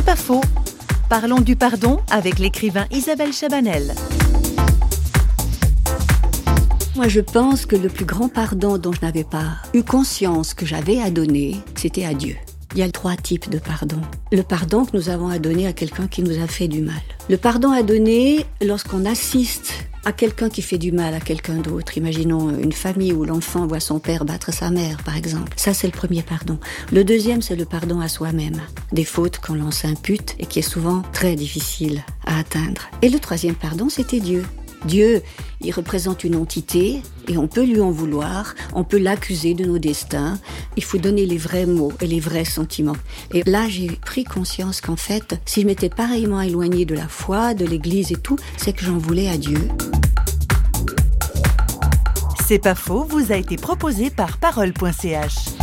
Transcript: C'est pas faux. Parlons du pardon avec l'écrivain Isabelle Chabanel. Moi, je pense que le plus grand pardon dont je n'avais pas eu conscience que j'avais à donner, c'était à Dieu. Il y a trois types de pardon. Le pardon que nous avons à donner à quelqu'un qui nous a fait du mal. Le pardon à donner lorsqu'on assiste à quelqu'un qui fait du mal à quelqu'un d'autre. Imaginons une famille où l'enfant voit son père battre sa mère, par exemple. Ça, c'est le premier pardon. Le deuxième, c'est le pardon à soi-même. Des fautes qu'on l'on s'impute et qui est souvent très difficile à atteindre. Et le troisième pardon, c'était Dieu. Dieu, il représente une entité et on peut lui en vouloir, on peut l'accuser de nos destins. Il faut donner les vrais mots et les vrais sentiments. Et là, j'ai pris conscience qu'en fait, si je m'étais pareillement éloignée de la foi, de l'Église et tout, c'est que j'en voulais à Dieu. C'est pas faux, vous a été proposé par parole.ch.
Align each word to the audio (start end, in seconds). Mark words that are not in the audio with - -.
C'est 0.00 0.06
pas 0.06 0.16
faux. 0.16 0.40
Parlons 1.10 1.42
du 1.42 1.56
pardon 1.56 2.00
avec 2.10 2.38
l'écrivain 2.38 2.86
Isabelle 2.90 3.34
Chabanel. 3.34 3.92
Moi, 6.96 7.08
je 7.08 7.20
pense 7.20 7.66
que 7.66 7.76
le 7.76 7.90
plus 7.90 8.06
grand 8.06 8.30
pardon 8.30 8.78
dont 8.78 8.92
je 8.92 9.02
n'avais 9.02 9.24
pas 9.24 9.58
eu 9.74 9.82
conscience 9.82 10.54
que 10.54 10.64
j'avais 10.64 11.02
à 11.02 11.10
donner, 11.10 11.58
c'était 11.74 12.06
à 12.06 12.14
Dieu. 12.14 12.36
Il 12.72 12.78
y 12.78 12.82
a 12.82 12.90
trois 12.90 13.14
types 13.14 13.50
de 13.50 13.58
pardon. 13.58 14.00
Le 14.32 14.40
pardon 14.42 14.86
que 14.86 14.96
nous 14.96 15.10
avons 15.10 15.28
à 15.28 15.38
donner 15.38 15.66
à 15.66 15.74
quelqu'un 15.74 16.06
qui 16.06 16.22
nous 16.22 16.42
a 16.42 16.46
fait 16.46 16.66
du 16.66 16.80
mal. 16.80 17.02
Le 17.30 17.36
pardon 17.36 17.70
à 17.70 17.84
donner 17.84 18.44
lorsqu'on 18.60 19.04
assiste 19.04 19.84
à 20.04 20.10
quelqu'un 20.10 20.48
qui 20.48 20.62
fait 20.62 20.78
du 20.78 20.90
mal 20.90 21.14
à 21.14 21.20
quelqu'un 21.20 21.58
d'autre. 21.58 21.96
Imaginons 21.96 22.50
une 22.58 22.72
famille 22.72 23.12
où 23.12 23.24
l'enfant 23.24 23.68
voit 23.68 23.78
son 23.78 24.00
père 24.00 24.24
battre 24.24 24.52
sa 24.52 24.72
mère, 24.72 25.00
par 25.04 25.16
exemple. 25.16 25.52
Ça, 25.54 25.72
c'est 25.72 25.86
le 25.86 25.92
premier 25.92 26.22
pardon. 26.22 26.58
Le 26.90 27.04
deuxième, 27.04 27.40
c'est 27.40 27.54
le 27.54 27.66
pardon 27.66 28.00
à 28.00 28.08
soi-même. 28.08 28.60
Des 28.90 29.04
fautes 29.04 29.38
qu'on 29.38 29.54
l'on 29.54 29.70
s'impute 29.70 30.34
et 30.40 30.46
qui 30.46 30.58
est 30.58 30.62
souvent 30.62 31.02
très 31.12 31.36
difficile 31.36 32.02
à 32.26 32.40
atteindre. 32.40 32.90
Et 33.00 33.08
le 33.08 33.20
troisième 33.20 33.54
pardon, 33.54 33.88
c'était 33.88 34.18
Dieu. 34.18 34.42
Dieu, 34.84 35.22
il 35.60 35.72
représente 35.72 36.24
une 36.24 36.36
entité 36.36 37.02
et 37.28 37.36
on 37.36 37.46
peut 37.46 37.64
lui 37.64 37.80
en 37.80 37.90
vouloir, 37.90 38.54
on 38.74 38.84
peut 38.84 38.98
l'accuser 38.98 39.54
de 39.54 39.64
nos 39.64 39.78
destins. 39.78 40.38
Il 40.76 40.84
faut 40.84 40.98
donner 40.98 41.26
les 41.26 41.36
vrais 41.36 41.66
mots 41.66 41.92
et 42.00 42.06
les 42.06 42.20
vrais 42.20 42.44
sentiments. 42.44 42.96
Et 43.32 43.42
là, 43.44 43.68
j'ai 43.68 43.88
pris 43.88 44.24
conscience 44.24 44.80
qu'en 44.80 44.96
fait, 44.96 45.40
si 45.44 45.62
je 45.62 45.66
m'étais 45.66 45.90
pareillement 45.90 46.40
éloignée 46.40 46.84
de 46.84 46.94
la 46.94 47.08
foi, 47.08 47.54
de 47.54 47.66
l'Église 47.66 48.12
et 48.12 48.16
tout, 48.16 48.36
c'est 48.56 48.72
que 48.72 48.84
j'en 48.84 48.98
voulais 48.98 49.28
à 49.28 49.36
Dieu. 49.36 49.68
C'est 52.46 52.58
pas 52.58 52.74
faux, 52.74 53.04
vous 53.04 53.30
a 53.30 53.36
été 53.36 53.56
proposé 53.56 54.10
par 54.10 54.38
parole.ch. 54.38 55.59